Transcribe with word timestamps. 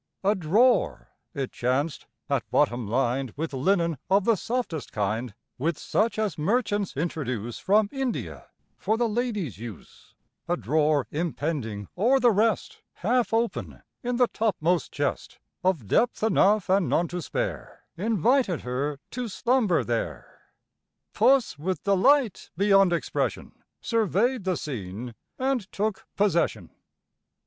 A 0.23 0.33
drawer, 0.33 1.09
it 1.35 1.51
chanced, 1.51 2.07
at 2.27 2.49
bottom 2.49 2.87
lined 2.87 3.35
With 3.37 3.53
linen 3.53 3.99
of 4.09 4.25
the 4.25 4.35
softest 4.35 4.91
kind, 4.91 5.35
With 5.59 5.77
such 5.77 6.17
as 6.17 6.39
merchants 6.39 6.97
introduce 6.97 7.59
From 7.59 7.87
India, 7.91 8.47
for 8.79 8.97
the 8.97 9.07
ladies' 9.07 9.59
use, 9.59 10.15
A 10.47 10.57
drawer 10.57 11.05
impending 11.11 11.87
o'er 11.95 12.19
the 12.19 12.31
rest, 12.31 12.81
Half 12.93 13.31
open 13.31 13.83
in 14.01 14.15
the 14.15 14.25
topmost 14.25 14.91
chest, 14.91 15.37
Of 15.63 15.85
depth 15.85 16.23
enough, 16.23 16.67
and 16.67 16.89
none 16.89 17.07
to 17.09 17.21
spare, 17.21 17.83
Invited 17.95 18.61
her 18.61 18.99
to 19.11 19.27
slumber 19.27 19.83
there; 19.83 20.47
Puss 21.13 21.59
with 21.59 21.83
delight 21.83 22.49
beyond 22.57 22.91
expression, 22.91 23.51
Survey'd 23.81 24.45
the 24.45 24.57
scene, 24.57 25.13
and 25.37 25.71
took 25.71 26.07
possession. 26.15 26.71